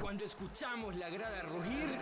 [0.00, 1.98] Cuando escuchamos la grada rugir,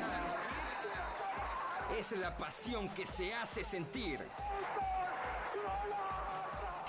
[1.99, 4.21] es la pasión que se hace sentir.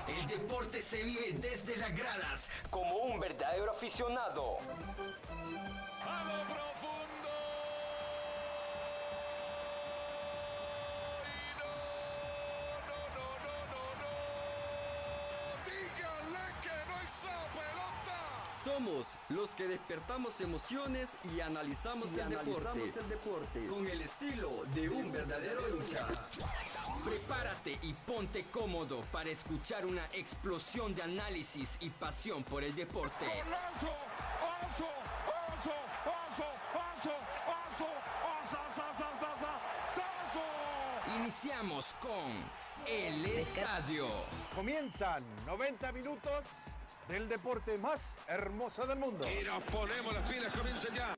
[0.08, 4.58] El deporte se vive desde las gradas como un verdadero aficionado.
[19.30, 22.94] los que despertamos emociones y analizamos, el, deporte,
[23.70, 26.08] con el estilo de un verdadero hincha.
[27.04, 33.26] Prepárate y ponte cómodo para escuchar una explosión de análisis y pasión por el deporte.
[41.18, 44.08] Iniciamos con El Estadio.
[44.56, 46.46] Comienzan 90 minutos
[47.08, 49.26] del deporte más hermoso del mundo.
[49.30, 51.16] Y nos ponemos las pilas, comienza ya.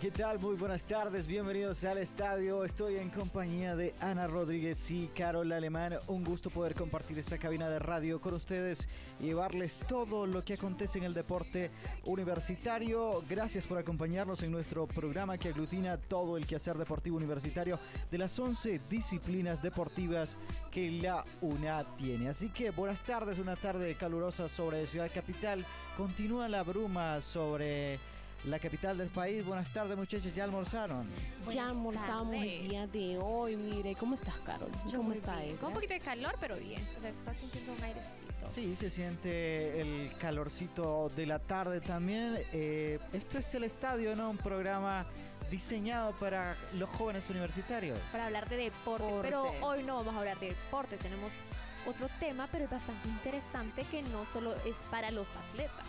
[0.00, 0.38] ¿Qué tal?
[0.38, 2.64] Muy buenas tardes, bienvenidos al estadio.
[2.64, 5.98] Estoy en compañía de Ana Rodríguez y Carol Alemán.
[6.06, 8.88] Un gusto poder compartir esta cabina de radio con ustedes
[9.20, 11.70] y llevarles todo lo que acontece en el deporte
[12.04, 13.22] universitario.
[13.28, 17.78] Gracias por acompañarnos en nuestro programa que aglutina todo el quehacer deportivo universitario
[18.10, 20.38] de las 11 disciplinas deportivas
[20.70, 22.30] que la UNA tiene.
[22.30, 25.66] Así que buenas tardes, una tarde calurosa sobre Ciudad Capital.
[25.98, 28.00] Continúa la bruma sobre
[28.44, 29.44] la capital del país.
[29.44, 30.34] Buenas tardes, muchachos.
[30.34, 31.06] ¿Ya almorzaron?
[31.50, 33.56] ya almorzamos el día de hoy.
[33.56, 34.70] Mire, ¿cómo estás, Carol?
[34.94, 35.50] ¿Cómo está bien.
[35.50, 35.58] ella?
[35.58, 36.86] Con un poquito de calor, pero bien.
[37.00, 38.50] Se está sintiendo un airecito.
[38.50, 42.36] Sí, se siente el calorcito de la tarde también.
[42.52, 44.30] Eh, esto es el estadio, ¿no?
[44.30, 45.06] Un programa
[45.50, 47.98] diseñado para los jóvenes universitarios.
[48.10, 49.04] Para hablar de deporte.
[49.04, 49.28] Deporte.
[49.28, 50.96] Pero hoy no vamos a hablar de deporte.
[50.96, 51.30] Tenemos
[51.86, 55.84] otro tema, pero es bastante interesante que no solo es para los atletas,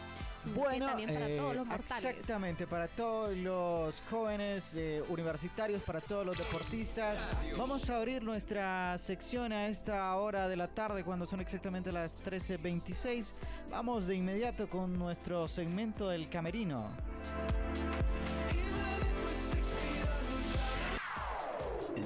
[0.80, 2.06] también para eh, todos los mortales.
[2.06, 7.18] Exactamente, para todos los jóvenes eh, universitarios, para todos los deportistas.
[7.58, 12.18] Vamos a abrir nuestra sección a esta hora de la tarde, cuando son exactamente las
[12.24, 13.34] 13.26.
[13.70, 16.90] Vamos de inmediato con nuestro segmento del camerino.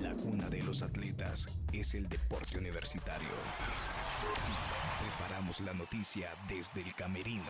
[0.01, 3.29] La cuna de los atletas es el deporte universitario.
[4.99, 7.43] Preparamos la noticia desde el camerino.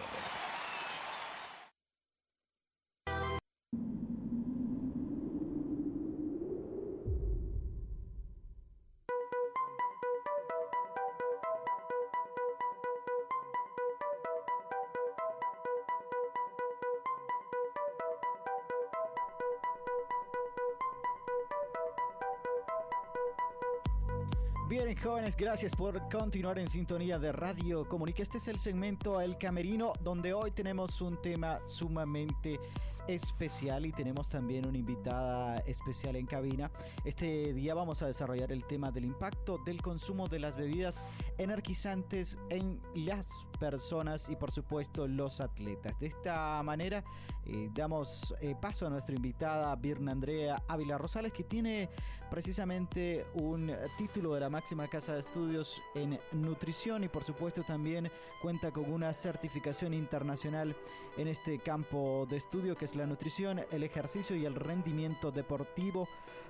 [25.37, 28.23] Gracias por continuar en sintonía de Radio Comunica.
[28.23, 32.59] Este es el segmento El Camerino, donde hoy tenemos un tema sumamente
[33.07, 36.71] especial y tenemos también una invitada especial en cabina.
[37.05, 41.05] Este día vamos a desarrollar el tema del impacto del consumo de las bebidas
[41.37, 45.99] energizantes en las personas y por supuesto los atletas.
[45.99, 47.03] De esta manera
[47.45, 51.89] eh, damos eh, paso a nuestra invitada Birna Andrea Ávila Rosales, que tiene
[52.29, 58.11] precisamente un título de la máxima casa de estudios en nutrición y por supuesto también
[58.41, 60.75] cuenta con una certificación internacional
[61.17, 66.07] en este campo de estudio que es la nutrición, el ejercicio y el rendimiento deportivo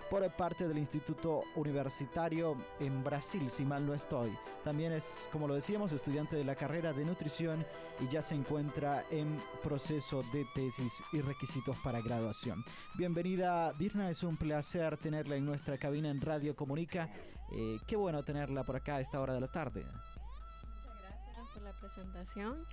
[0.09, 4.31] por parte del Instituto Universitario en Brasil, si mal no estoy.
[4.63, 7.65] También es, como lo decíamos, estudiante de la carrera de nutrición
[7.99, 12.63] y ya se encuentra en proceso de tesis y requisitos para graduación.
[12.95, 17.09] Bienvenida, Birna, es un placer tenerla en nuestra cabina en Radio Comunica.
[17.51, 19.83] Eh, qué bueno tenerla por acá a esta hora de la tarde.
[19.83, 22.65] Muchas gracias por la presentación.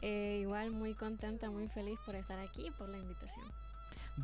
[0.00, 3.46] Eh, igual muy contenta, muy feliz por estar aquí y por la invitación.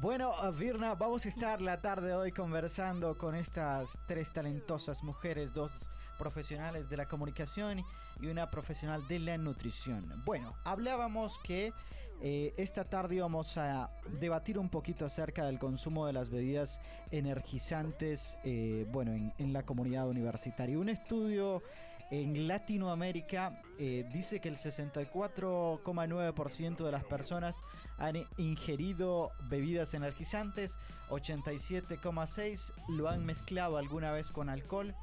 [0.01, 5.05] Bueno, uh, Virna, vamos a estar la tarde de hoy conversando con estas tres talentosas
[5.05, 5.89] mujeres, dos
[6.19, 7.85] profesionales de la comunicación
[8.21, 10.05] y una profesional de la nutrición.
[10.25, 11.73] Bueno, hablábamos que
[12.21, 13.89] eh, esta tarde íbamos a
[14.21, 16.81] debatir un poquito acerca del consumo de las bebidas
[17.13, 20.77] energizantes, eh, bueno, en, en la comunidad universitaria.
[20.77, 21.63] Un estudio
[22.11, 27.61] en Latinoamérica eh, dice que el 64,9% de las personas
[27.99, 30.79] han ingerido bebidas energizantes,
[31.11, 34.95] 87,6% lo han mezclado alguna vez con alcohol,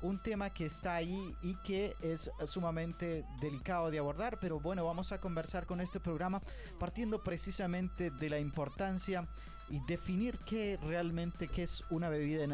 [0.00, 5.12] un tema que está ahí y que es sumamente delicado de abordar, pero bueno, vamos
[5.12, 6.40] a conversar con este programa
[6.78, 9.26] partiendo precisamente de la importancia
[9.68, 12.44] y definir qué realmente qué es una bebida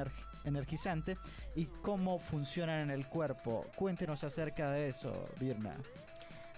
[0.44, 1.16] energizante
[1.54, 3.66] y cómo funcionan en el cuerpo.
[3.76, 5.76] Cuéntenos acerca de eso, Birna.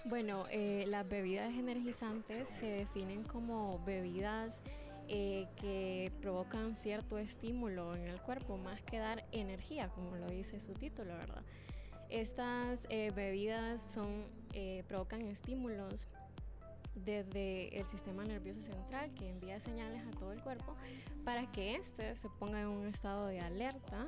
[0.05, 4.61] Bueno, eh, las bebidas energizantes se definen como bebidas
[5.09, 10.61] eh, que provocan cierto estímulo en el cuerpo, más que dar energía, como lo dice
[10.61, 11.43] su título, ¿verdad?
[12.09, 14.25] Estas eh, bebidas son,
[14.87, 16.07] provocan estímulos
[17.05, 20.75] desde el sistema nervioso central que envía señales a todo el cuerpo
[21.23, 24.07] para que éste se ponga en un estado de alerta,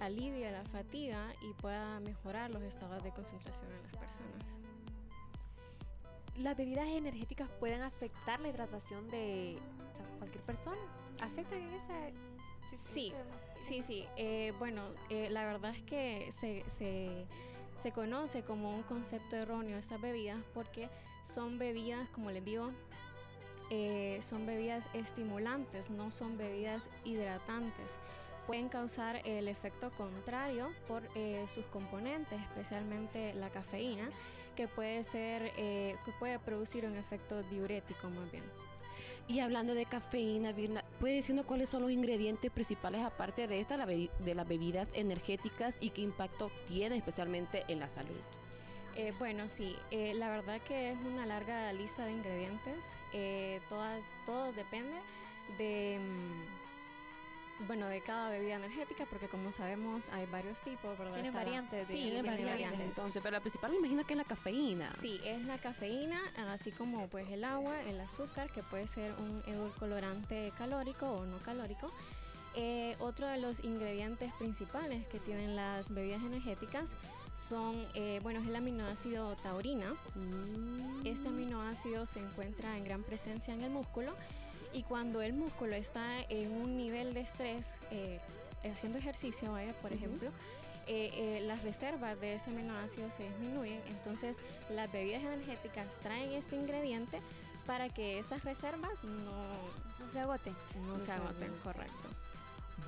[0.00, 4.58] alivie la fatiga y pueda mejorar los estados de concentración en las personas.
[6.36, 9.58] ¿Las bebidas energéticas pueden afectar la hidratación de
[10.18, 10.80] cualquier persona?
[11.20, 11.94] ¿Afectan en esa...?
[12.76, 13.12] Sí,
[13.62, 14.06] sí, sí.
[14.16, 17.24] Eh, bueno, eh, la verdad es que se, se,
[17.82, 20.88] se conoce como un concepto erróneo estas bebidas porque
[21.24, 22.70] son bebidas, como les digo,
[23.70, 27.92] eh, son bebidas estimulantes, no son bebidas hidratantes.
[28.46, 34.10] Pueden causar el efecto contrario por eh, sus componentes, especialmente la cafeína,
[34.54, 38.44] que puede ser, eh, que puede producir un efecto diurético más bien.
[39.26, 43.84] Y hablando de cafeína, Virna, ¿puede decirnos cuáles son los ingredientes principales aparte de esta,
[43.86, 48.20] de las bebidas energéticas y qué impacto tiene especialmente en la salud?
[48.96, 52.78] Eh, bueno, sí, eh, la verdad que es una larga lista de ingredientes.
[53.12, 54.96] Eh, todas, todo depende
[55.58, 61.14] de, mm, bueno, de cada bebida energética, porque como sabemos hay varios tipos, ¿verdad?
[61.14, 61.88] Tiene variantes.
[61.88, 62.80] Sí, tiene variantes.
[62.80, 64.92] Entonces, pero la principal me imagino que es la cafeína.
[65.00, 66.20] Sí, es la cafeína,
[66.52, 71.38] así como pues el agua, el azúcar, que puede ser un edulcorante calórico o no
[71.38, 71.90] calórico.
[73.00, 76.92] otro de los ingredientes principales que tienen las bebidas energéticas
[77.36, 79.94] son, eh, bueno, es el aminoácido taurina.
[80.14, 81.06] Mm.
[81.06, 84.14] Este aminoácido se encuentra en gran presencia en el músculo
[84.72, 88.20] y cuando el músculo está en un nivel de estrés, eh,
[88.64, 90.30] haciendo ejercicio, por ejemplo,
[90.86, 93.80] eh, las reservas de ese aminoácido se disminuyen.
[93.88, 94.36] Entonces,
[94.70, 97.20] las bebidas energéticas traen este ingrediente
[97.66, 99.32] para que estas reservas no,
[99.98, 100.54] no se agoten.
[100.86, 102.08] No, se agoten, correcto.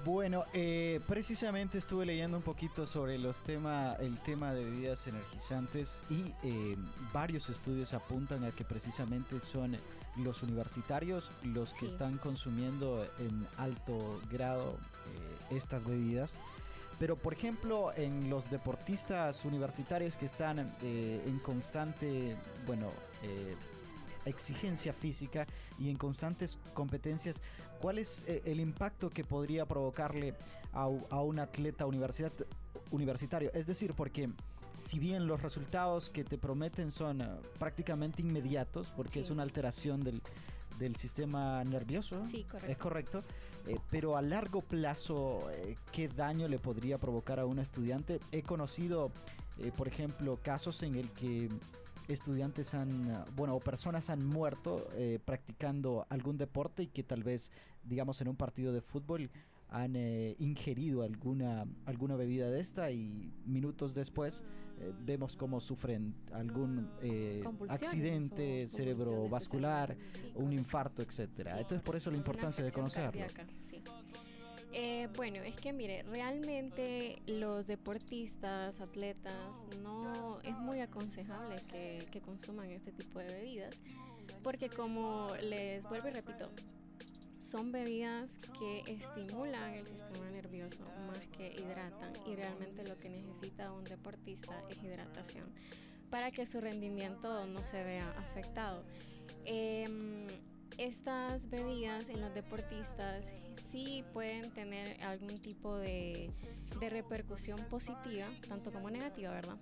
[0.05, 6.01] Bueno, eh, precisamente estuve leyendo un poquito sobre los tema, el tema de bebidas energizantes
[6.09, 6.77] y eh,
[7.13, 9.77] varios estudios apuntan a que precisamente son
[10.17, 14.79] los universitarios los que están consumiendo en alto grado
[15.51, 16.33] eh, estas bebidas.
[16.99, 22.37] Pero por ejemplo, en los deportistas universitarios que están en constante,
[22.67, 22.91] bueno,
[24.27, 25.47] exigencia física
[25.79, 27.41] y en constantes competencias,
[27.81, 30.35] ¿cuál es eh, el impacto que podría provocarle
[30.73, 33.51] a, un atleta universitario?
[33.55, 34.31] Es decir, porque
[34.79, 37.29] si bien los resultados que te prometen son eh,
[37.59, 40.23] prácticamente inmediatos, porque es una alteración del,
[40.97, 42.23] sistema nervioso,
[42.69, 43.25] es correcto,
[43.67, 45.49] eh, pero a largo plazo,
[45.91, 48.21] ¿qué daño le podría provocar a un estudiante?
[48.31, 49.11] He conocido,
[49.79, 51.49] por ejemplo, casos en el que
[52.09, 57.51] estudiantes han, bueno, o personas han muerto eh, practicando algún deporte y que tal vez,
[57.85, 59.31] digamos, en un partido de fútbol
[59.69, 64.45] han eh, ingerido alguna, alguna bebida de esta y minutos después
[64.79, 66.89] eh, vemos cómo sufren algún
[67.69, 69.97] accidente cerebrovascular,
[70.35, 71.59] un infarto, etcétera.
[71.59, 73.27] Entonces por eso la importancia de conocerlo.
[74.79, 82.71] Eh, bueno, es que mire, realmente los deportistas, atletas, no es muy aconsejable que, consuman
[82.71, 83.75] este tipo de bebidas,
[84.43, 86.51] porque como les vuelvo y repito,
[87.39, 93.73] son bebidas que estimulan el sistema nervioso más que hidratan y realmente lo que necesita
[93.73, 95.55] un deportista es hidratación
[96.11, 98.85] para que su rendimiento no se vea afectado.
[99.47, 100.27] Em,
[100.79, 103.33] estas bebidas en los deportistas
[103.69, 106.31] sí pueden tener algún tipo de,
[106.81, 109.57] repercusión positiva, tanto como negativa, ¿verdad?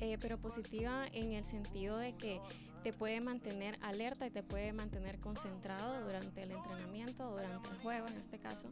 [0.00, 2.40] Eh, pero positiva en el sentido de que
[2.86, 8.06] te puede mantener alerta y te puede mantener concentrado durante el entrenamiento, durante el juego
[8.06, 8.68] en este caso.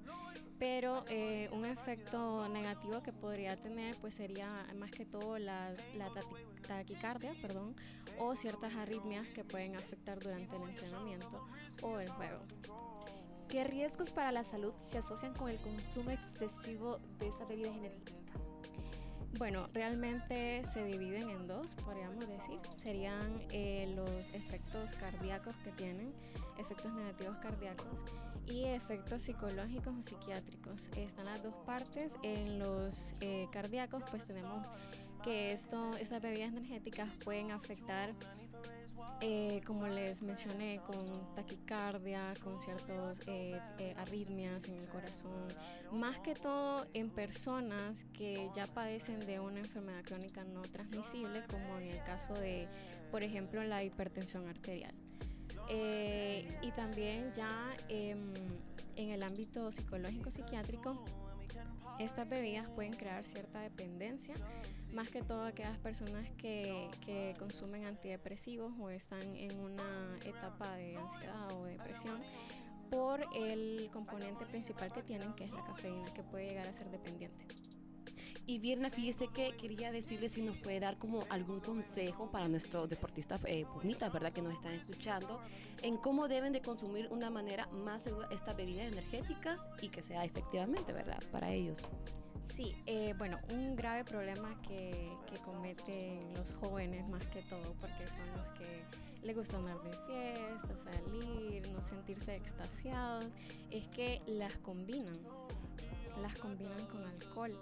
[0.56, 6.08] Pero eh, un efecto negativo que podría tener pues sería más que todo las, la
[6.64, 7.74] taquicardia perdón,
[8.16, 11.44] o ciertas arritmias que pueden afectar durante el entrenamiento
[11.82, 12.38] o el juego.
[13.48, 18.43] ¿Qué riesgos para la salud se asocian con el consumo excesivo de estas bebidas energéticas?
[19.36, 22.58] Bueno, realmente se dividen en dos, podríamos decir.
[22.76, 26.12] Serían eh, los efectos cardíacos que tienen,
[26.58, 28.00] efectos negativos cardíacos,
[28.46, 30.88] y efectos psicológicos o psiquiátricos.
[30.96, 32.12] Están las dos partes.
[32.22, 34.66] En los eh, cardíacos, pues tenemos
[35.22, 38.12] que esto, estas bebidas energéticas pueden afectar
[39.20, 45.48] eh, como les mencioné, con taquicardia, con ciertas eh, eh, arritmias en el corazón,
[45.92, 51.78] más que todo en personas que ya padecen de una enfermedad crónica no transmisible, como
[51.78, 52.68] en el caso de,
[53.10, 54.94] por ejemplo, la hipertensión arterial.
[55.70, 58.34] y también ya em,
[58.96, 61.04] en el ámbito psicológico psiquiátrico,
[61.98, 64.34] estas bebidas pueden crear cierta dependencia
[64.94, 70.96] más que todo aquellas personas que, que consumen antidepresivos o están en una etapa de
[70.96, 72.22] ansiedad o depresión
[72.90, 76.90] por el componente principal que tienen, que es la cafeína, que puede llegar a ser
[76.90, 77.44] dependiente.
[78.46, 82.90] Y Vierna, fíjese que quería decirle si nos puede dar como algún consejo para nuestros
[82.90, 83.64] deportistas eh,
[84.12, 84.32] ¿verdad?
[84.32, 85.40] Que nos están escuchando,
[85.80, 90.24] en cómo deben de consumir una manera más segura estas bebidas energéticas y que sea
[90.26, 91.22] efectivamente, ¿verdad?
[91.32, 91.78] Para ellos.
[92.54, 98.06] Sí, eh, bueno, un grave problema que, que, cometen los jóvenes más que todo, porque
[98.08, 98.84] son los que
[99.22, 103.24] les gusta andar de fiesta, salir, no sentirse extasiados,
[103.70, 105.18] es que las combinan,
[106.20, 107.58] las combinan con alcohol.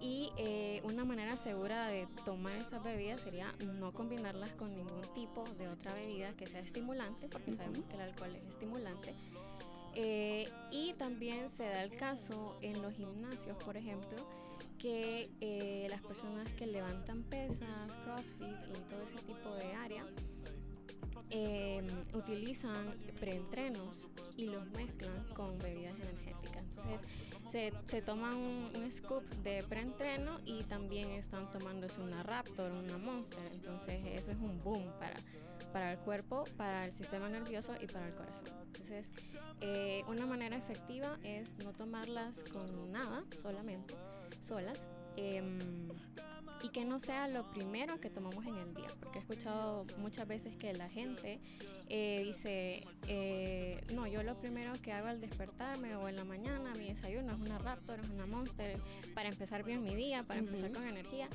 [0.00, 5.44] Y eh, una manera segura de tomar estas bebidas sería no combinarlas con ningún tipo
[5.58, 9.14] de otra bebida que sea estimulante, porque sabemos que el alcohol es estimulante
[9.98, 14.28] eh, y también se da el caso en los gimnasios, por ejemplo,
[14.78, 20.04] que eh, las personas que levantan pesas, CrossFit y todo ese tipo de área,
[21.30, 26.62] em, utilizan preentrenos y los mezclan con bebidas energéticas.
[26.64, 27.00] Entonces
[27.86, 33.44] se, toman un, scoop de preentreno y también están tomándose una Raptor, una Monster.
[33.52, 35.16] Entonces eso es un boom para
[35.72, 38.48] para el cuerpo, para el sistema nervioso y para el corazón.
[38.66, 39.10] Entonces,
[39.60, 43.94] eh, una manera efectiva es no tomarlas con nada, solamente,
[44.40, 44.78] solas.
[45.16, 45.88] Em,
[46.66, 50.26] y que no sea lo primero que tomamos en el día, porque he escuchado muchas
[50.26, 51.38] veces que la gente
[51.88, 56.74] eh, dice, eh, no, yo lo primero que hago al despertarme o en la mañana,
[56.74, 58.80] mi desayuno es una Raptor, es una Monster,
[59.14, 61.28] para empezar bien mi día, para empezar con energía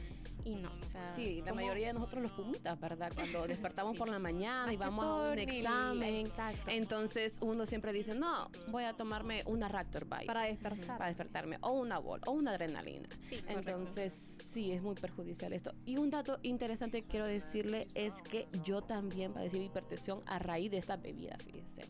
[0.44, 0.72] y no.
[0.82, 3.12] O sea, sí, la mayoría de nosotros los pumitas, ¿verdad?
[3.16, 6.32] Cuando despertamos por la mañana y vamos a un examen,
[6.68, 10.28] entonces uno siempre dice, no, voy a tomarme una Raptor Bike.
[10.28, 10.98] Para despertar.
[10.98, 13.08] Para despertarme, o una Bol, o una adrenalina.
[13.22, 15.74] Sí, entonces, sí, es muy perjudicial esto.
[15.86, 20.72] Y un dato interesante que quiero decirle es que yo también padecí hipertensión a raíz
[20.72, 21.86] de esta bebida, fíjese.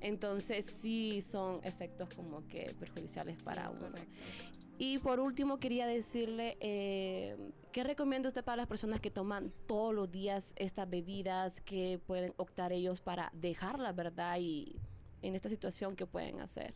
[0.00, 3.88] Entonces sí son efectos como que perjudiciales para uno.
[4.78, 7.36] Y por último, quería decirle, eh,
[7.72, 12.32] ¿qué recomienda usted para las personas que toman todos los días estas bebidas que pueden
[12.36, 14.38] optar ellos para dejarla, verdad?
[14.38, 14.80] Y
[15.20, 16.74] en esta situación, ¿qué pueden hacer?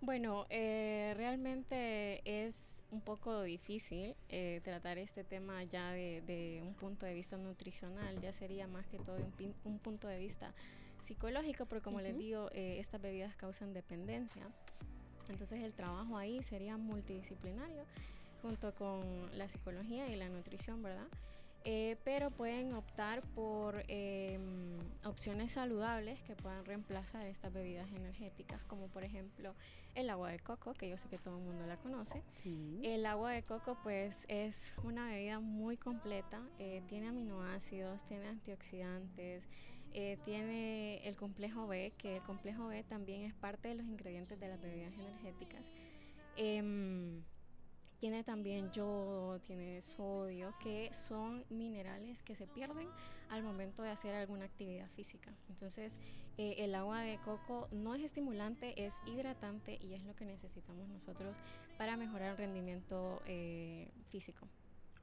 [0.00, 7.06] Bueno, eh, realmente es un poco difícil eh, tratar este tema ya de, un punto
[7.06, 10.52] de vista nutricional, ya sería más que todo un, un punto de vista
[11.02, 14.46] psicológico, porque como les digo, estas bebidas causan dependencia.
[15.28, 17.84] Entonces el trabajo ahí sería multidisciplinario
[18.42, 19.02] junto con
[19.36, 21.06] la psicología y la nutrición, ¿verdad?
[21.64, 28.88] Eh, pero pueden optar por em, opciones saludables que puedan reemplazar estas bebidas energéticas, como
[28.88, 29.54] por ejemplo
[29.94, 32.22] el agua de coco, que yo sé que todo el mundo la conoce.
[32.82, 39.44] El agua de coco pues es una bebida muy completa, eh, tiene aminoácidos, tiene antioxidantes,
[39.94, 44.40] eh, tiene el complejo B, que el complejo B también es parte de los ingredientes
[44.40, 45.62] de las bebidas energéticas.
[48.02, 52.88] Tiene también yodo, tiene sodio, que son minerales que se pierden
[53.28, 55.32] al momento de hacer alguna actividad física.
[55.48, 55.92] Entonces,
[56.36, 60.88] eh, el agua de coco no es estimulante, es hidratante y es lo que necesitamos
[60.88, 61.36] nosotros
[61.78, 64.48] para mejorar el rendimiento eh, físico.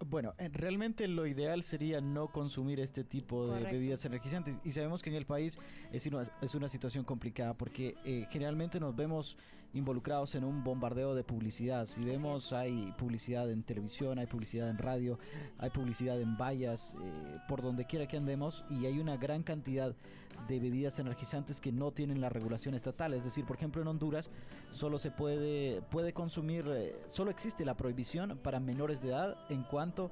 [0.06, 5.02] Bueno, eh, realmente lo ideal sería no consumir este tipo de bebidas energizantes y sabemos
[5.02, 5.58] que en el país
[5.92, 9.38] es una, es una situación complicada porque eh, generalmente nos vemos
[9.74, 11.86] involucrados en un bombardeo de publicidad.
[11.86, 15.20] Si vemos, hay publicidad en televisión, hay publicidad en radio,
[15.58, 19.96] hay publicidad en vallas, eh, por donde quiera que andemos y hay una gran cantidad
[20.48, 23.14] de bebidas energizantes que no tienen la regulación estatal.
[23.14, 24.30] Es decir, por ejemplo, en Honduras
[24.74, 29.64] solo se puede, puede consumir, eh, solo existe la prohibición para menores de edad en
[29.64, 30.12] cuanto a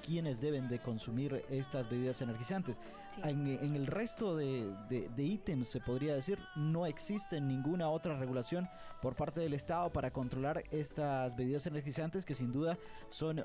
[0.00, 2.80] quienes deben de consumir estas bebidas energizantes.
[3.24, 4.74] En, el resto de,
[5.16, 8.68] ítems, se podría decir, no existe ninguna otra regulación
[9.00, 12.78] por parte del Estado para controlar estas bebidas energizantes que sin duda
[13.10, 13.44] son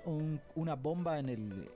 [0.55, 1.71] una bomba en, el,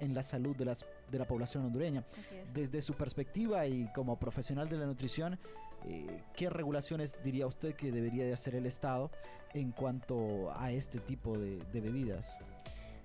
[0.00, 2.04] en, la salud de, las, de la población hondureña.
[2.52, 5.38] Desde su perspectiva y como profesional de la nutrición,
[5.86, 9.10] eh, ¿qué regulaciones diría usted que debería de hacer el Estado
[9.54, 12.36] en cuanto a este tipo de, bebidas?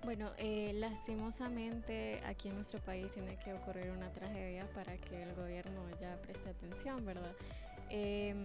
[0.06, 5.34] Bueno, eh, lastimosamente aquí en nuestro país tiene que ocurrir una tragedia para que el
[5.34, 7.36] gobierno ya preste atención, ¿verdad?
[7.90, 8.44] Em,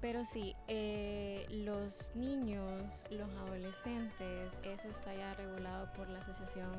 [0.00, 6.70] pero sí, eh, los niños, los adolescentes, eso está ya regulado por la Asociación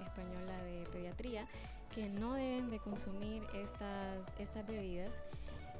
[0.00, 1.48] Española de Pediatría,
[1.92, 5.20] que no deben de consumir estas, estas bebidas,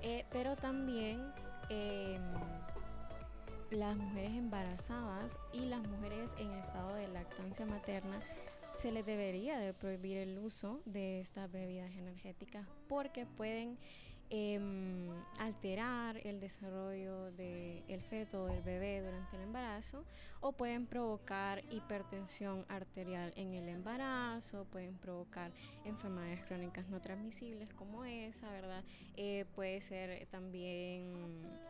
[0.03, 1.33] eh, pero también
[1.71, 2.21] em,
[3.71, 8.21] las mujeres embarazadas y las mujeres en estado de lactancia materna
[8.77, 13.79] se les debería de prohibir el uso de estas bebidas energéticas porque pueden
[14.29, 20.05] Em, alterar el desarrollo del feto o del bebé durante el embarazo
[20.41, 25.53] o pueden provocar hipertensión arterial en el embarazo, pueden provocar
[25.85, 28.83] enfermedades crónicas no transmisibles como esa, ¿verdad?
[29.17, 31.13] Eh, puede ser también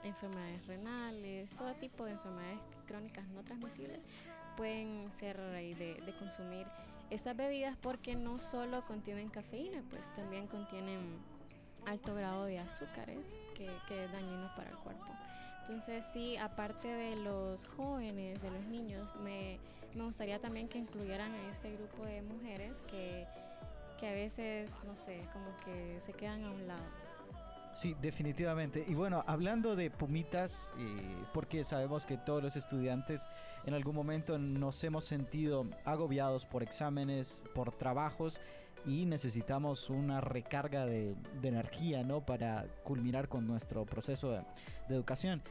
[0.03, 4.01] enfermedades renales, todo tipo de enfermedades crónicas no transmisibles
[4.57, 6.67] pueden ser de, de consumir
[7.11, 11.36] estas bebidas porque no solo contienen cafeína, pues también contienen
[11.87, 15.07] alto grado de azúcares que, que es dañino para el cuerpo.
[15.61, 19.59] Entonces sí, aparte de los jóvenes, de los niños, me,
[19.95, 23.27] me gustaría también que incluyeran a este grupo de mujeres que,
[23.99, 26.85] que a veces, no sé, como que se quedan a un lado.
[27.75, 28.85] Sí, definitivamente.
[28.89, 30.71] Y bueno, hablando de pumitas,
[31.35, 33.29] porque sabemos que todos los estudiantes
[33.67, 38.41] en algún momento nos hemos sentido agobiados por exámenes, por trabajos
[38.87, 42.25] y necesitamos una recarga de, energía, ¿no?
[42.25, 44.43] Para culminar con nuestro proceso de,
[44.89, 45.43] educación.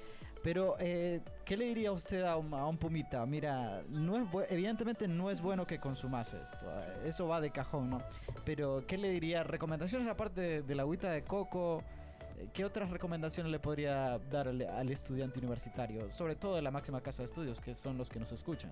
[0.42, 3.26] Pero, eh, ¿qué le diría usted a un, pumita?
[3.26, 6.66] Mira, no es evidentemente no es bueno que consumas esto.
[6.80, 8.02] Eh, eso va de cajón, ¿no?
[8.46, 9.44] Pero, ¿qué le diría?
[9.44, 11.84] Recomendaciones aparte de, la agüita de coco.
[12.38, 16.12] Eh, ¿Qué otras recomendaciones le podría dar al, al estudiante universitario?
[16.12, 18.72] Sobre todo de la máxima casa de estudios, que son los que nos escuchan.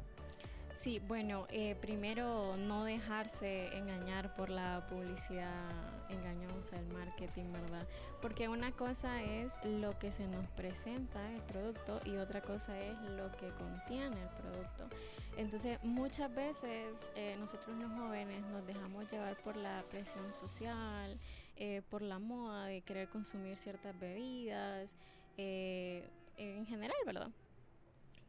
[0.75, 5.69] Sí, bueno, eh, primero no dejarse engañar por la publicidad
[6.09, 7.87] engañosa, el marketing, ¿verdad?
[8.21, 12.99] Porque una cosa es lo que se nos presenta el producto y otra cosa es
[13.01, 14.89] lo que contiene el producto.
[15.37, 21.19] Entonces, muchas veces eh, nosotros los jóvenes nos dejamos llevar por la presión social,
[21.55, 24.95] eh, por la moda de querer consumir ciertas bebidas,
[25.37, 27.29] en general, ¿verdad?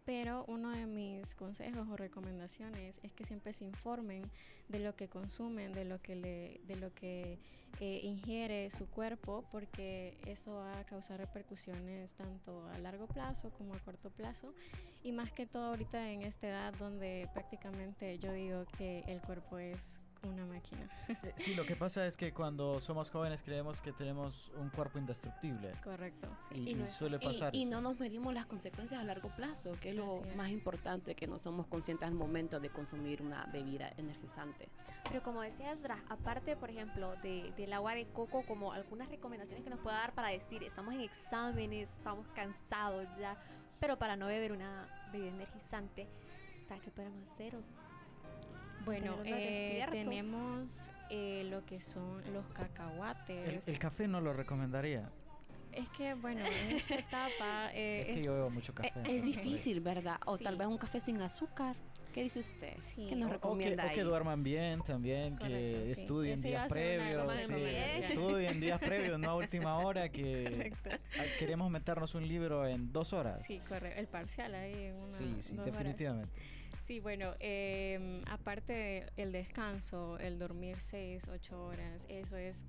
[0.04, 4.30] Pero uno de mis consejos o recomendaciones es que siempre se informen
[4.68, 7.38] de lo que consumen, de lo que, le, de lo que
[7.80, 13.74] eh, ingiere su cuerpo, porque eso va a causar repercusiones tanto a largo plazo como
[13.74, 14.54] a corto plazo.
[15.02, 19.58] Y más que todo ahorita en esta edad donde prácticamente yo digo que el cuerpo
[19.58, 20.88] es una máquina.
[21.08, 24.98] Eh, sí, lo que pasa es que cuando somos jóvenes creemos que tenemos un cuerpo
[24.98, 25.72] indestructible.
[25.82, 26.28] Correcto.
[26.54, 27.54] Y, no suele pasar.
[27.54, 31.26] Y, no nos medimos las consecuencias a largo plazo, que es lo más importante, que
[31.26, 34.68] no somos conscientes al momento de consumir una bebida energizante.
[35.08, 39.64] Pero como decías, Dra, aparte, por ejemplo, de, del agua de coco, como algunas recomendaciones
[39.64, 43.36] que nos pueda dar para decir, estamos en exámenes, estamos cansados ya,
[43.80, 46.08] pero para no beber una bebida energizante,
[46.68, 47.54] ¿sabes qué podemos hacer?
[48.84, 53.66] Bueno, eh, tenemos eh, lo que son los cacahuates.
[53.66, 55.10] El, café no lo recomendaría.
[55.72, 57.70] Es que, bueno, en esta etapa...
[57.74, 58.92] Eh, es que yo bebo mucho café.
[59.08, 60.18] Es, difícil, ¿verdad?
[60.26, 61.74] O tal vez un café sin azúcar.
[62.12, 62.74] ¿Qué dice usted?
[62.78, 63.06] Sí.
[63.08, 67.26] ¿Qué nos recomienda o que, duerman bien también, que estudien días previos.
[67.50, 70.72] estudien días previos, no a última hora, que
[71.40, 73.42] queremos meternos un libro en dos horas.
[73.42, 73.98] Sí, correcto.
[73.98, 76.40] El parcial ahí en una, Sí, sí, definitivamente.
[76.86, 82.66] Sí, bueno, eh, aparte el descanso, el dormir 6, 8 horas, eso es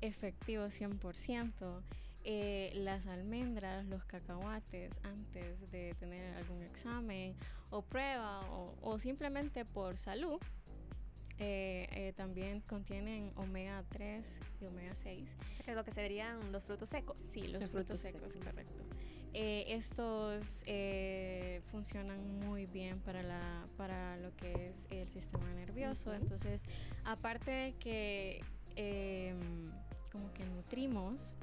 [0.00, 1.82] efectivo 100%.
[2.24, 7.34] Eh, las almendras, los cacahuates antes de tener algún examen
[7.70, 8.40] o prueba
[8.80, 10.40] o, simplemente por salud,
[11.38, 15.28] eh, eh, también contienen omega 3 y omega 6.
[15.48, 17.18] O sea, que es lo que serían los frutos secos.
[17.32, 18.84] Sí, los, frutos, secos, correcto.
[19.34, 26.12] Eh, estos eh, funcionan muy bien para, la, para lo que es el sistema nervioso.
[26.12, 26.60] Entonces,
[27.04, 28.44] aparte de que
[28.76, 29.70] em,
[30.10, 31.34] como que nutrimos,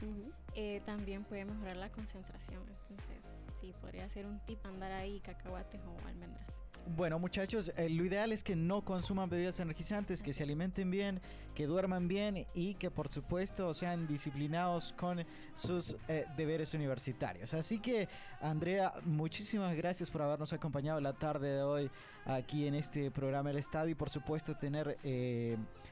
[0.54, 2.62] eh, también puede mejorar la concentración.
[2.62, 3.24] Entonces,
[3.60, 6.69] sí, podría ser un tip andar ahí cacahuates o almendras.
[6.96, 11.22] Bueno, muchachos, eh, lo ideal es que no consuman bebidas energizantes, que se alimenten bien,
[11.54, 15.24] que duerman bien y que por supuesto sean disciplinados con
[15.54, 17.54] sus eh, deberes universitarios.
[17.54, 18.08] Así que,
[18.42, 21.92] Andrea, muchísimas gracias por habernos acompañado la tarde de hoy
[22.26, 24.98] aquí en este programa El Estado y por supuesto tener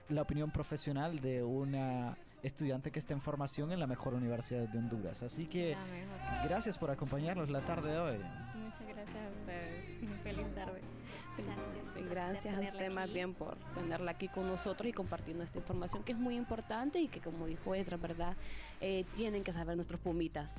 [0.10, 4.78] la opinión profesional de una estudiante que está en formación en la mejor universidad de
[4.78, 5.24] Honduras.
[5.24, 5.76] Así que
[6.44, 8.18] gracias por acompañarnos la tarde de hoy.
[8.56, 9.87] Muchas gracias a ustedes.
[10.24, 10.82] Feliz tarde.
[11.38, 12.10] Gracias.
[12.10, 16.14] gracias a usted más bien por tenerla aquí con nosotros y compartiendo esta información que
[16.14, 18.36] es muy importante y que como dijo Esdra, ¿verdad?
[18.82, 20.52] Eh, tienen que saber nuestros pumitas.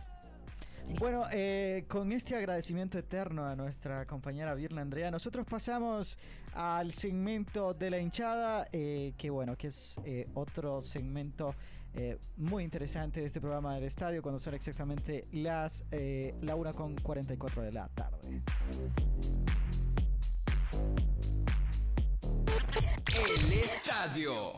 [0.98, 6.18] Bueno, eh, con este agradecimiento eterno a nuestra compañera Virna Andrea, nosotros pasamos
[6.54, 9.96] al segmento de la hinchada, eh, que bueno, que es
[10.34, 11.54] otro segmento
[12.36, 17.62] muy interesante de este programa del estadio, cuando son exactamente las la 1 con 44
[17.62, 18.18] de la tarde.
[23.26, 24.52] El estadio.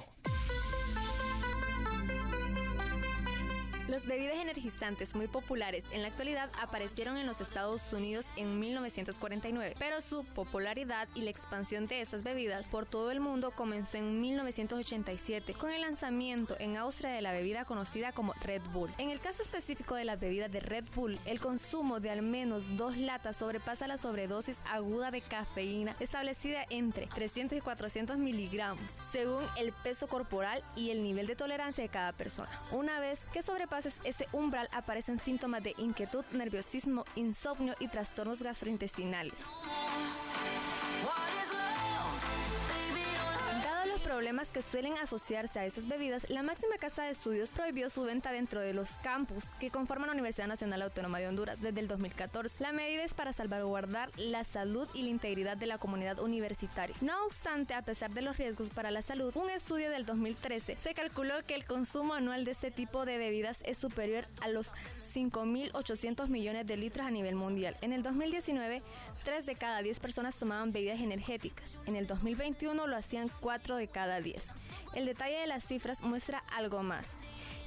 [3.91, 9.75] Las bebidas energizantes muy populares en la actualidad aparecieron en los Estados Unidos en 1949,
[9.81, 14.21] pero su popularidad y la expansión de estas bebidas por todo el mundo comenzó en
[14.21, 18.93] 1987 con el lanzamiento en Austria de la bebida conocida como Red Bull.
[18.99, 22.63] En el caso específico de las bebidas de Red Bull, el consumo de al menos
[22.77, 29.43] dos latas sobrepasa la sobredosis aguda de cafeína establecida entre 300 y 400 miligramos, según
[29.59, 32.51] el peso corporal y el nivel de tolerancia de cada persona.
[32.71, 39.35] Una vez que sobrepasa ese umbral aparecen síntomas de inquietud, nerviosismo, insomnio y trastornos gastrointestinales.
[44.11, 48.33] Problemas que suelen asociarse a estas bebidas, la máxima casa de estudios prohibió su venta
[48.33, 52.57] dentro de los campus que conforman la Universidad Nacional Autónoma de Honduras desde el 2014.
[52.59, 56.97] La medida es para salvaguardar la salud y la integridad de la comunidad universitaria.
[57.01, 60.95] No obstante, a pesar de los riesgos para la salud, un estudio del 2013 se
[60.95, 64.73] calculó que el consumo anual de este tipo de bebidas es superior a los
[65.15, 67.77] 5.800 millones de litros a nivel mundial.
[67.81, 68.83] En el 2019,
[69.25, 71.77] 3 de cada 10 personas tomaban bebidas energéticas.
[71.87, 74.43] En el 2021 lo hacían 4 de cada 10.
[74.95, 77.07] El detalle de las cifras muestra algo más.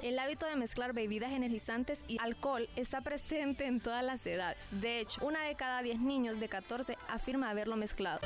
[0.02, 4.58] El hábito de mezclar bebidas energizantes y alcohol está presente en todas las edades.
[4.70, 8.20] De hecho, una de cada 10 niños de 14 afirma haberlo mezclado.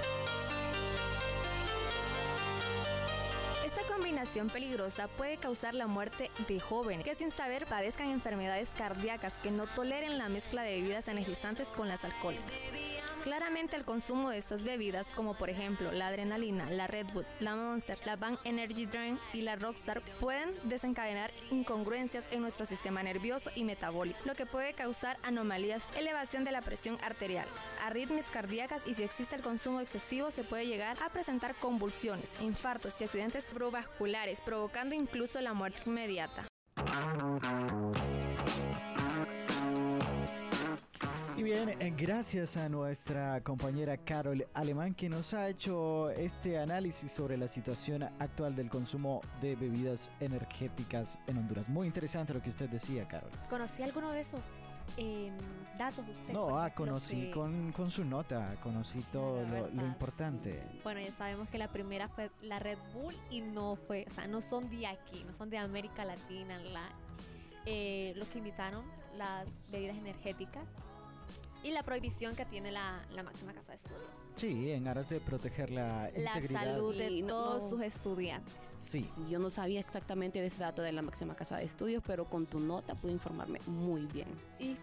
[4.09, 9.51] combinación peligrosa puede causar la muerte de jóvenes que sin saber padezcan enfermedades cardíacas que
[9.51, 12.55] no toleren la mezcla de bebidas energizantes con las alcohólicas.
[13.25, 17.57] Claramente el consumo de estas bebidas, como por ejemplo la adrenalina, la Red Bull, la
[17.57, 23.51] Monster, la Bang Energy Drink y la Rockstar, pueden desencadenar incongruencias en nuestro sistema nervioso
[23.55, 27.47] y metabólico, lo que puede causar anomalías, elevación de la presión arterial,
[27.85, 33.01] arritmias cardíacas y si existe el consumo excesivo se puede llegar a presentar convulsiones, infartos
[33.01, 36.45] y accidentes provasculares, provocando incluso la muerte inmediata.
[41.39, 47.13] Y bien, eh, gracias a nuestra compañera Carol Alemán que nos ha hecho este análisis
[47.13, 51.69] sobre la situación actual del consumo de bebidas energéticas en Honduras.
[51.69, 53.31] Muy interesante lo que usted decía, Carol.
[53.49, 54.41] ¿Conocí alguno de esos
[54.97, 55.33] em,
[55.79, 56.33] datos usted?
[56.33, 60.61] No, ah, conocí con, con, su nota, conocí todo lo, importante.
[60.83, 64.27] Bueno, ya sabemos que la primera fue la Red Bull y no fue, o sea,
[64.27, 66.83] no son de aquí, no son de América Latina, la,
[67.65, 68.85] eh, los que invitaron
[69.17, 70.65] las bebidas energéticas
[71.63, 74.11] y la prohibición que tiene la, máxima casa de estudios.
[74.37, 78.55] Sí, en aras de proteger la, la salud de todos sus estudiantes.
[78.77, 79.11] Sí.
[79.29, 82.47] Yo no sabía exactamente de ese dato de la máxima casa de estudios, pero con
[82.47, 84.29] tu nota pude informarme muy bien.
[84.61, 84.77] Y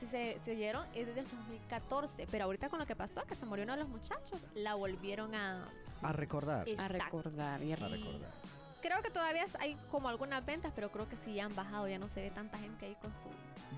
[0.00, 3.44] si se, oyeron, es desde el 2014, pero ahorita con lo que pasó, que se
[3.44, 5.68] murió uno de los muchachos, la volvieron a...
[6.02, 6.66] A recordar.
[6.78, 8.45] A recordar y a recordar
[8.86, 11.98] creo que todavía hay como algunas ventas, pero creo que sí ya han bajado, ya
[11.98, 13.28] no se ve tanta gente ahí con su.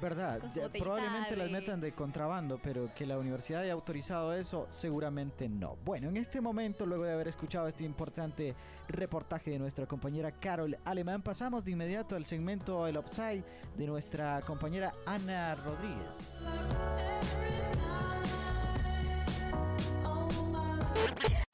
[0.00, 0.40] ¿Verdad?
[0.78, 5.76] probablemente las metan de contrabando, pero que la universidad haya autorizado eso, seguramente no.
[5.84, 8.54] Bueno, en este momento, luego de haber escuchado este importante
[8.86, 13.44] reportaje de nuestra compañera Carol Alemán, pasamos de inmediato al segmento El Upside
[13.76, 16.06] de nuestra compañera Ana Rodríguez.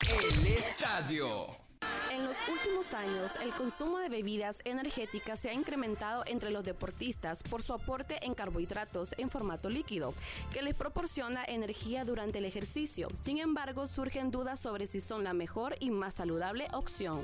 [0.01, 1.63] El estadio.
[2.14, 7.42] En los últimos años, el consumo de bebidas energéticas se ha incrementado entre los deportistas
[7.42, 10.14] por su aporte en carbohidratos en formato líquido,
[10.53, 13.09] que les proporciona energía durante el ejercicio.
[13.20, 17.20] Sin embargo, surgen dudas sobre si son la mejor y más saludable opción.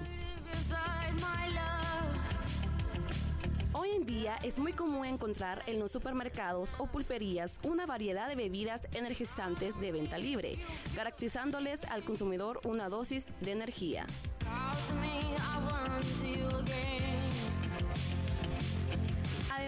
[3.83, 8.37] Hoy en día es muy común encontrar en los supermercados o pulperías una variedad de
[8.37, 10.59] bebidas energizantes de venta libre,
[10.95, 14.05] garantizándoles al consumidor una dosis de energía.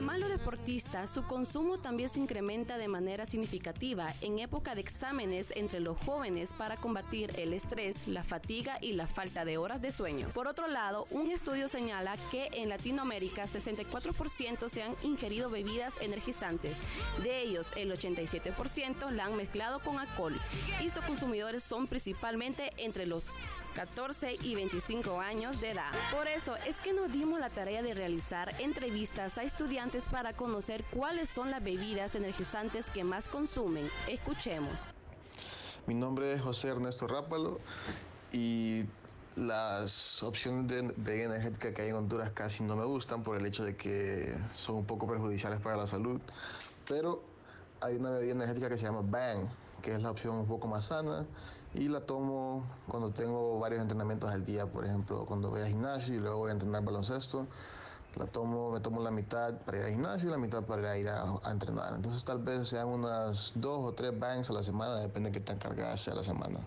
[0.02, 5.52] Además, los deportistas, su consumo también se incrementa de manera significativa en época de exámenes
[5.54, 9.92] entre los jóvenes para combatir el estrés, la fatiga y la falta de horas de
[9.92, 10.28] sueño.
[10.34, 16.76] Por otro lado, un estudio señala que en Latinoamérica 64% se han ingerido bebidas energizantes.
[17.22, 20.34] De ellos, el 87% la han mezclado con alcohol
[20.84, 23.26] y sus consumidores son principalmente entre los
[23.72, 25.90] 14 y 25 años de edad.
[26.12, 30.84] Por eso es que nos dimos la tarea de realizar entrevistas a estudiantes para conocer
[30.90, 33.88] cuáles son las bebidas energizantes que más consumen.
[34.08, 34.92] Escuchemos.
[35.86, 37.58] Mi nombre es José Ernesto Rápalo
[38.30, 38.84] y
[39.36, 43.46] las opciones de bebida energética que hay en Honduras casi no me gustan por el
[43.46, 46.20] hecho de que son un poco perjudiciales para la salud,
[46.86, 47.22] pero
[47.80, 49.48] hay una bebida energética que se llama Bang,
[49.80, 51.26] que es la opción un poco más sana
[51.74, 56.14] y la tomo cuando tengo varios entrenamientos al día, por ejemplo, cuando voy al gimnasio
[56.14, 57.46] y luego voy a entrenar baloncesto,
[58.16, 61.08] la tomo, me tomo la mitad para ir al gimnasio y la mitad para ir
[61.08, 61.94] a, entrenar.
[61.94, 65.40] Entonces tal vez sean unas dos o tres bangs a la semana, depende de qué
[65.40, 66.60] tan cargada sea la semana.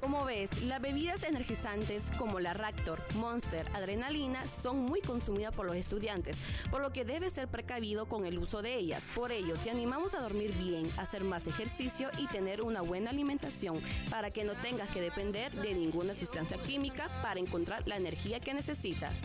[0.00, 5.76] Como ves, las bebidas energizantes como la Raptor, Monster, Adrenalina son muy consumidas por los
[5.76, 6.38] estudiantes,
[6.70, 9.02] por lo que debes ser precavido con el uso de ellas.
[9.14, 13.82] Por ello, te animamos a dormir bien, hacer más ejercicio y tener una buena alimentación
[14.10, 18.54] para que no tengas que depender de ninguna sustancia química para encontrar la energía que
[18.54, 19.20] necesitas.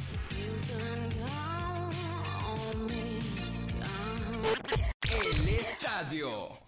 [5.03, 6.64] El estadio.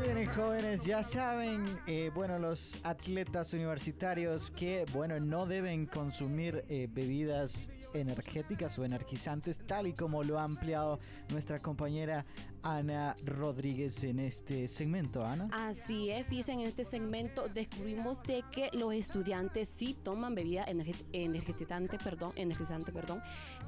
[0.00, 6.88] Bien, jóvenes, ya saben, eh, bueno, los atletas universitarios que, bueno, no deben consumir eh,
[6.90, 12.24] bebidas energéticas o energizantes, tal y como lo ha ampliado nuestra compañera
[12.62, 15.48] Ana Rodríguez en este segmento, Ana.
[15.52, 20.64] Así es, fíjense, en este segmento descubrimos de que los estudiantes sí toman bebida
[21.12, 23.22] energizante, perdón, energizante, perdón,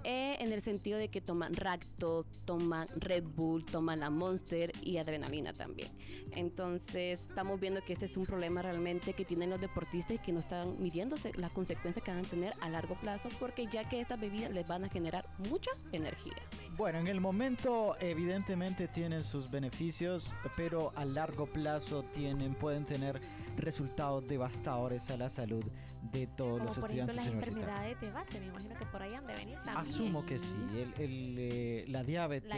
[0.05, 4.99] eh, en el sentido de que toman Racto, toman Red Bull, toman la Monster y
[4.99, 5.91] adrenalina también.
[6.33, 10.33] Entonces, estamos viendo que este es un problema realmente que tienen los deportistas y que
[10.33, 14.01] no están midiéndose las consecuencias que van a tener a largo plazo, porque ya que
[14.01, 16.35] estas bebidas les van a generar mucha energía.
[16.77, 23.21] Bueno, en el momento evidentemente tienen sus beneficios, pero a largo plazo tienen, pueden tener
[23.57, 25.65] resultados devastadores a la salud
[26.13, 29.15] de todos los por estudiantes ejemplo, las enfermedades de base, me imagino que por ahí
[29.15, 29.77] han de venir también.
[29.77, 30.57] Asumo que sí,
[30.99, 32.51] el, eh, la diabetes,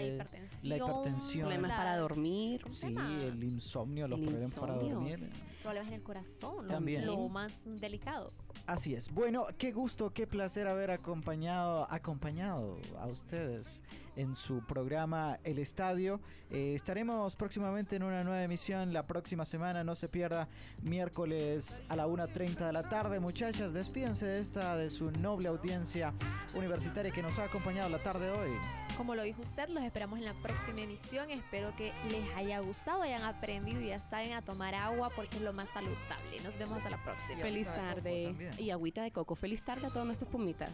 [0.63, 5.19] la hipertensión, problemas para dormir, sí, el insomnio, los problemas para dormir
[5.67, 7.07] problemas en el corazón, También.
[7.07, 8.31] lo más delicado.
[8.67, 9.13] Así es.
[9.13, 13.83] Bueno, qué gusto, qué placer haber acompañado, acompañado a ustedes
[14.17, 16.21] en su programa El Estadio.
[16.51, 19.85] Eh, estaremos próximamente en una nueva emisión la próxima semana.
[19.85, 20.49] No se pierda
[20.83, 23.21] miércoles a la 1.30 de la tarde.
[23.21, 26.15] Muchachas, despídense de esta, de su noble audiencia
[26.55, 28.51] universitaria que nos ha acompañado la tarde de hoy.
[28.97, 31.31] Como lo dijo usted, los esperamos en la próxima emisión.
[31.31, 35.43] Espero que les haya gustado, hayan aprendido y ya saben a tomar agua porque es
[35.43, 36.41] lo más saludable.
[36.43, 37.43] Nos vemos hasta la próxima.
[37.43, 38.35] Feliz tarde.
[38.59, 39.35] Y agüita de coco.
[39.35, 40.71] Feliz tarde a todos nuestros pumitas.